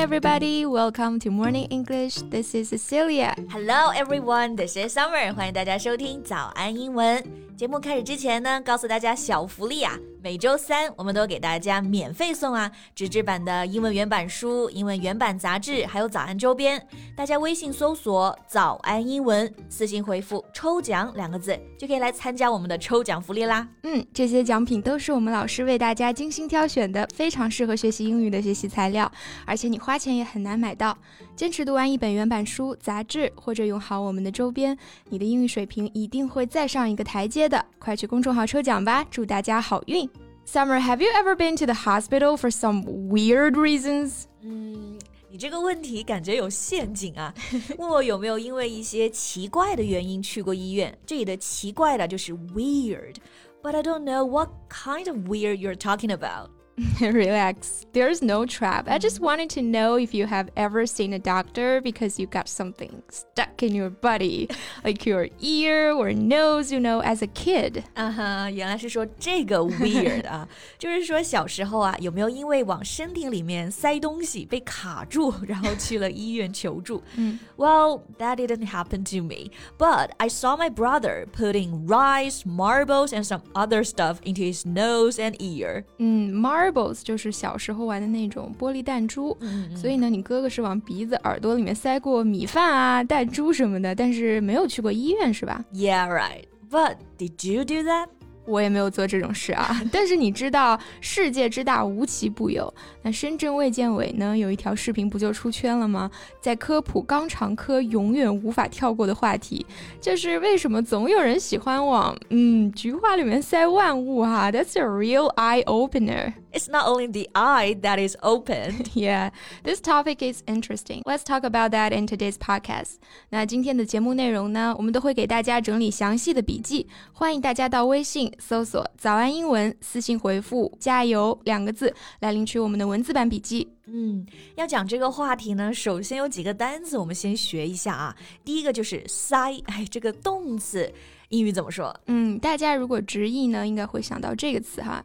[0.00, 0.64] everybody.
[0.64, 2.16] Welcome to Morning English.
[2.30, 3.34] This is Cecilia.
[3.50, 4.56] Hello, everyone.
[4.56, 5.34] This is Summer.
[5.34, 7.22] 欢迎大家收听早安英文。
[7.61, 9.95] 节目开始之前呢，告诉大家小福利啊！
[10.23, 16.83] 每周三我们都给大家免费送啊纸质版的英文原版书、英文原版杂志，还有早安周边。
[17.15, 23.67] 大家微信搜索“早安英文”，私信回复“抽奖”两个字，就可以来参加我们的抽奖福利啦。
[23.83, 29.11] 嗯，这些奖品都是我们老师为大家精心挑选的，非常适合学习英语的学习材料，
[29.45, 30.97] 而且你花钱也很难买到。
[31.41, 34.77] 坚持读完一本原版书、杂志，或者用好我们的周边，
[35.09, 37.65] 你的英语水平一定会再上一个台阶的。
[37.79, 40.07] 快去公众号抽奖吧，祝大家好运
[40.45, 44.25] ！Summer, have you ever been to the hospital for some weird reasons?
[44.43, 44.99] 嗯，
[45.31, 47.33] 你这个问题感觉有陷阱啊！
[47.79, 50.95] 问我有没有因为一些奇怪的原因去过医院？
[51.07, 56.51] 这里的奇怪的就是 weird，but I don't know what kind of weird you're talking about.
[57.00, 57.86] Relax.
[57.94, 58.86] There's no trap.
[58.86, 62.50] I just wanted to know if you have ever seen a doctor because you got
[62.50, 64.50] something stuck in your body,
[64.84, 67.82] like your ear or nose, you know, as a kid.
[67.94, 70.46] 啊哈，原来是说这个 weird 啊，
[70.78, 77.02] 就是说小时候啊，有没有因为往身体里面塞东西被卡住，然后去了医院求助？
[77.16, 83.40] 嗯，Well, that didn't happen to me, but I saw my brother putting rice, marbles, and some
[83.54, 85.84] other stuff into his nose and ear.
[85.96, 89.35] 嗯，mar Marbles 就是小时候玩的那种玻璃弹珠，
[89.75, 96.43] 所以呢，你哥哥是往鼻子、耳朵里面塞过米饭啊、弹珠什么的，但是没有去过医院，是吧？Yeah, right.
[96.69, 98.07] But did you do that?
[98.47, 102.73] 我也没有做这种事啊， 但是你知道世界之大无奇不有。
[103.03, 106.09] 那深圳卫健委呢有一条视频不就出圈了吗？
[106.41, 109.63] 在科普肛肠科永远无法跳过的话题，
[110.01, 116.33] 就是为什么总有人喜欢往嗯菊花里面塞万物哈？That's a real eye opener.
[116.52, 118.88] It's not only the eye that is opened.
[118.94, 119.30] Yeah,
[119.62, 121.02] this topic is interesting.
[121.04, 122.96] Let's talk about that in today's podcast.
[123.30, 128.32] 那今天的节目内容呢，我们都会给大家整理详细的笔记，欢迎大家到微信。
[128.38, 133.68] 搜索“早安英文”，私信回复“加油”两个字来领取我们的文字版笔记。
[133.86, 138.16] 嗯，要讲这个话题呢，首先有几个单词我们先学一下啊。
[138.44, 140.92] 第一个就是塞，哎，这个动词
[141.28, 141.94] 英语怎么说？
[142.06, 145.04] 嗯，大家如果直译呢，应该会想到这个词哈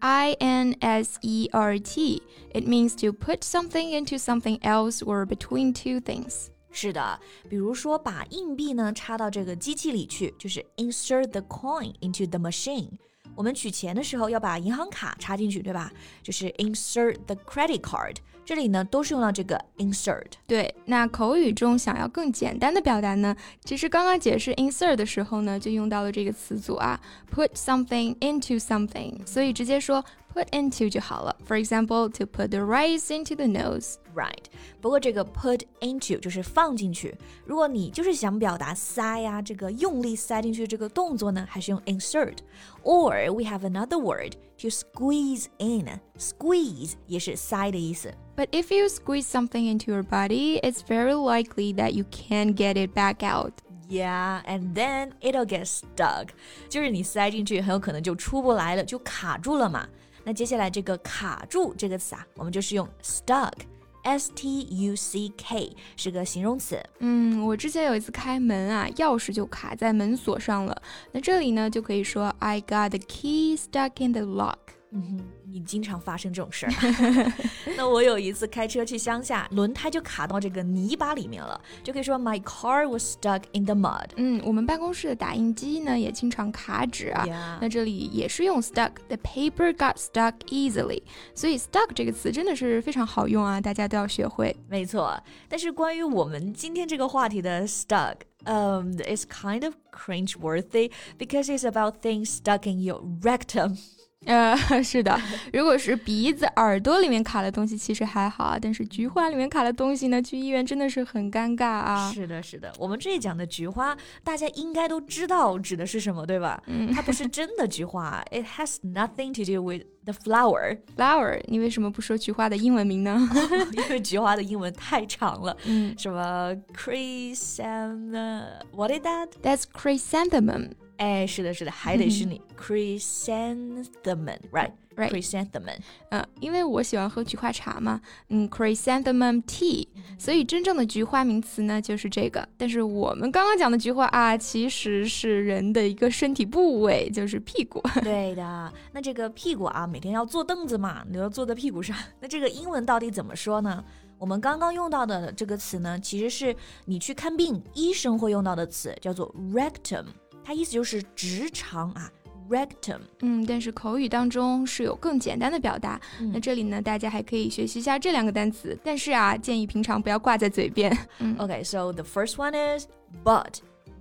[0.00, 5.72] ，insert，i n s e r t，it means to put something into something else or between
[5.72, 6.48] two things。
[6.70, 12.88] 是的，比如说把硬币呢插到这个机器里去，就是 insert the coin into the machine。
[13.37, 15.89] 我们取钱的时候要把银行卡插进去，对吧？
[16.23, 18.15] 就是 insert the credit card。
[18.43, 20.31] 这里呢都是用到这个 insert。
[20.47, 26.99] 对，那口语中想要更简单的表达呢，其实刚刚解释 insert 的时候呢，就用到了这个词组啊
[27.33, 30.03] ，put something into something，所以直接说。
[30.36, 31.36] put into 就好了。
[31.46, 33.96] For example, to put the rice into the nose.
[34.14, 34.44] Right.
[34.80, 37.16] 不过这个 put into 就是放进去。
[37.46, 46.00] 如果你就是想表达塞呀、啊，这个用力塞进去这个动作呢，还是用 insert。Or we have another word to squeeze in.
[46.18, 48.12] Squeeze 也是塞的意思。
[48.36, 52.94] But if you squeeze something into your body, it's very likely that you can't get it
[52.94, 53.52] back out.
[53.88, 56.28] Yeah, and then it'll get stuck.
[56.68, 59.86] 就是你塞进去，很有可能就出不来了，就卡住了嘛。
[60.27, 66.77] 那接下来这个卡住这个词啊，我们就是用 stuck，s t u c k，是个形容词。
[66.99, 70.81] 嗯，我之前有一次开门啊，钥匙就卡在门锁上了。
[71.13, 74.57] 那这里呢，就可以说 I got the key stuck in the lock。
[74.91, 75.36] 嗯哼。
[75.56, 77.32] 你经常发生这种事儿。
[77.76, 84.06] 那我有一次开车去乡下，轮胎就卡到这个泥巴里面了，就可以说 My car was stuck in the mud。
[84.16, 87.58] 嗯，我们办公室的打印机呢也经常卡纸啊。
[87.60, 91.02] 那这里也是用 stuck，the paper got stuck easily。
[91.34, 94.56] 所以 stuck 这个词真的是非常好用啊，大家都要学会。
[94.68, 103.78] 没错，但是关于我们今天这个话题的 stuck。Um, it's kind of cringe-worthy because it's about things stuck in your rectum.
[104.25, 105.17] 呃， 是的，
[105.53, 108.57] 如果是鼻子、耳朵里面卡的东西，其实还好啊。
[108.59, 112.11] 但是菊花里面卡的东西呢，去医院真的是很尴尬啊。
[112.11, 116.61] 是的，是的，我们这里讲的菊花，大家应该都知道指的是什么，对吧？
[116.65, 120.79] 嗯，它不是真的菊花， It has nothing to do with the flower.
[120.97, 123.29] Flower，你为什么不说菊花的英文名呢？
[123.71, 125.55] 因为菊花的英文太长了。
[125.65, 129.29] 嗯，什么 chrysanthemum？What is that?
[129.43, 130.71] That's chrysanthemum.
[130.97, 135.77] 哎，是的，是的，还得是你 chrysanthemum，right？right chrysanthemum，
[136.09, 142.49] 嗯，因为我喜欢喝菊花茶嘛，嗯，chrysanthemum tea，所以真正的菊花名词呢就是这个。
[142.57, 147.79] 但是我们刚刚讲的菊花啊，其实是人的一个身体部位，就是屁股。
[148.01, 151.95] 对的，那这个屁股啊，每天要坐凳子嘛，你要坐在屁股上。
[152.19, 153.85] 那这个英文到底怎么说呢？
[154.17, 156.55] 我们刚刚用到的这个词呢，其实是
[156.85, 160.05] 你去看病，医生会用到的词，叫做 rectum，
[160.47, 162.09] 它意思就是直肠啊。
[162.49, 165.99] rectum，嗯，但是口语当中是有更简单的表达。
[166.21, 170.97] 嗯那这里呢，大家还可以学习一下这两个单词，但是啊，建议平常不要挂在嘴边。
[171.19, 172.87] 嗯 Okay, so the first one is
[173.21, 173.55] butt,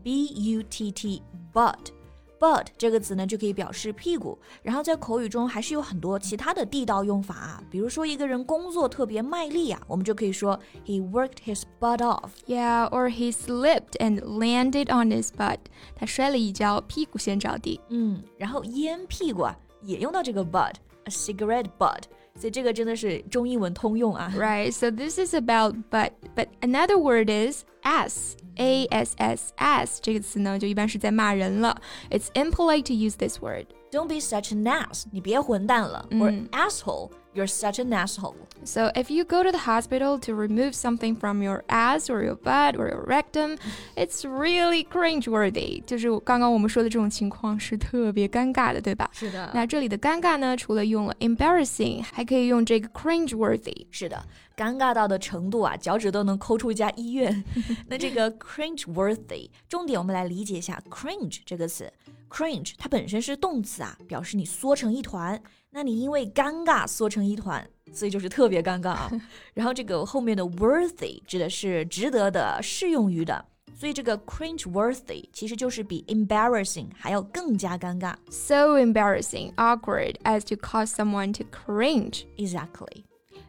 [0.05, 1.21] b u t t,
[1.53, 1.89] butt.
[2.39, 12.31] Butt 这个词呢就可以表示屁股，然后在口语中还是有很多其他的地道用法啊，比如说一个人工作特别卖力啊，我们就可以说 he worked his butt off。
[12.47, 15.59] Yeah, or he slipped and landed on his butt.
[15.95, 17.81] 他摔了一跤，屁股先着地。
[17.89, 22.03] 嗯，然后烟屁股啊也用到这个 butt，a cigarette butt，
[22.39, 24.33] 所以这个真的是中英文通用啊。
[24.37, 28.34] Right, so this is about butt, but another word is ass.
[28.58, 31.82] A S S ass 这个词呢，就一般是在骂人了。
[32.10, 33.68] It's impolite to use this word.
[33.92, 38.36] Don't be such an ass，你别混蛋了、or 嗯 asshole，you're such an asshole。
[38.64, 42.36] So if you go to the hospital to remove something from your ass or your
[42.36, 43.58] butt or your rectum,
[43.96, 45.84] it's really cringeworthy.
[45.86, 49.10] 就是刚刚我们说的这种情况是特别尴尬的，对吧？
[49.14, 53.88] 是的那这里的尴尬呢，除了用了 embarrassing，还可以用这个 cringeworthy。
[53.90, 54.24] 是的，
[54.56, 57.44] 尴尬到的程度啊，脚趾都能抠出一家医院。
[57.88, 61.92] 那这个 cringe-worthy，重点我们来理解一下 cringe 这个词。
[62.30, 65.42] cringe 它本身是动词啊，表示你缩成一团。
[65.72, 69.12] 那你因为尴尬缩成一团，所以就是特别尴尬啊。
[69.54, 73.46] 然后这个后面的 worthy 指的是值得的、适用于的。
[73.74, 78.14] 所以这个 cringe-worthy 其实就是比 embarrassing 还要更加尴尬。
[78.30, 82.26] So embarrassing, awkward, as to cause someone to cringe.
[82.38, 83.06] Exactly。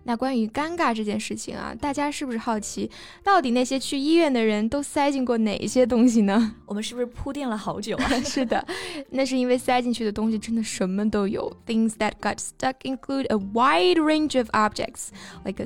[0.07, 2.89] 那关于尴尬这件事情啊，大家是不是好奇，
[3.21, 6.55] 到底那些去医院的人都塞进过哪些东西呢？
[6.65, 8.07] 我们是不是铺垫了好久啊？
[8.23, 8.65] 是的，
[9.09, 11.51] 那是因为塞进去的东西真的什么都有。
[11.67, 15.09] Things that got stuck include a wide range of objects,
[15.43, 15.65] like a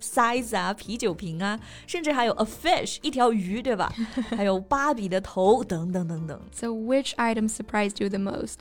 [0.00, 3.92] 塞子啊、啤酒瓶啊，甚至还有 a fish 一条鱼，对吧？
[4.36, 6.40] 还有芭比的头等等等等。
[6.52, 8.56] So, which item surprised you the most?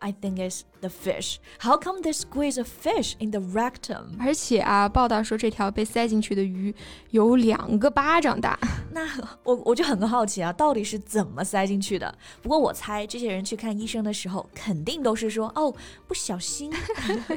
[0.00, 1.38] I think it's the fish.
[1.58, 4.18] How come they squeeze a fish in the rectum?
[4.20, 6.72] 而且啊，报道说这条被塞进去的鱼
[7.10, 8.58] 有两个巴掌大。
[8.92, 9.08] 那
[9.42, 12.14] 我我就很好奇啊，到底是怎么塞进去的？
[12.42, 15.74] 不过我猜这些人去看医生的时候，肯定都是说哦，
[16.06, 16.70] 不小心。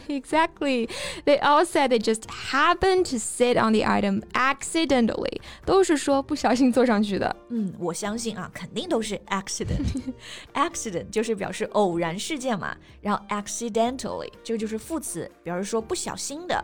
[0.09, 0.89] exactly.
[1.25, 5.39] They all said they just happened to sit on the item accidentally.
[5.65, 7.33] 都是说不小心坐上去的。
[7.49, 16.63] 嗯，我相信啊，肯定都是 accident。accident 就是表示偶然事件 嘛，然后 accidentally 这个就是副词，表示说不小心的。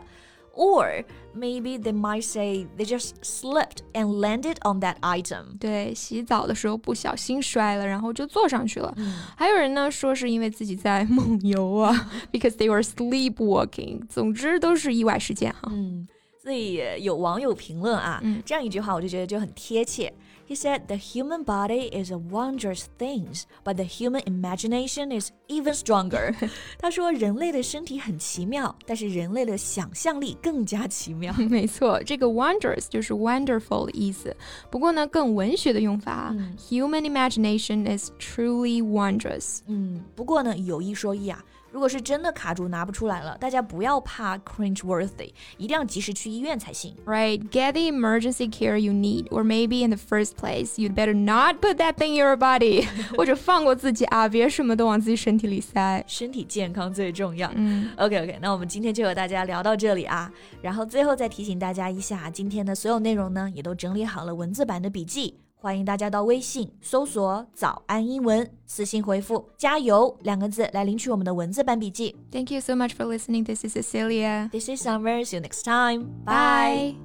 [0.58, 1.04] Or
[1.36, 5.58] maybe they might say they just slipped and landed on that item.
[5.60, 8.90] 对，洗澡的时候不小心摔了，然后就坐上去了。
[8.96, 14.06] 嗯还有人呢说是因为自己在梦游啊，because they were sleepwalking。
[14.08, 15.68] 总之都是意外事件哈。
[15.70, 16.08] 嗯，
[16.41, 20.11] 所以有网友评论啊，嗯这样一句话我就觉得就很贴切。
[20.47, 26.35] He said, "The human body is a wondrous thing, but the human imagination is even stronger."
[26.77, 31.31] 他说，人类的身体很奇妙，但是人类的想象力更加奇妙。
[31.33, 34.35] 没错，这个 wondrous 就是 wonderful 的意思。
[34.69, 39.59] 不过呢，更文学的用法啊、嗯 h u m a n imagination is truly wondrous。
[39.67, 46.93] 嗯，不过呢，有一说一啊，如果是真的卡住拿不出来了，大家不要怕 cringe-worthy，一定要及时去医院才行。
[47.05, 51.61] Right, get the emergency care you need, or maybe in the first place, you'd better not
[51.61, 52.85] put that thing in your body.
[53.15, 56.03] 或者放过自己啊，别什么都往自己身体里塞。
[56.07, 57.49] 身体健康最重要。
[57.55, 72.14] 嗯 OK OK，那我们今天就和大家聊到这里啊，然后最后再提醒大家一下，今天的所有内容呢，也都整理好了文字版的笔记，欢迎大家到微信搜索“早安英文”，私信回复“加油”两个字来领取我们的文字版笔记。
[72.30, 73.44] Thank you so much for listening.
[73.44, 74.48] This is Cecilia.
[74.50, 75.24] This is Summer.
[75.24, 76.06] See you next time.
[76.24, 76.94] Bye.
[76.94, 76.96] Bye.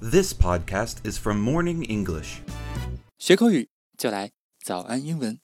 [0.00, 2.38] This podcast is from Morning English.
[3.18, 4.30] 学口语就来
[4.64, 5.38] 早安英文。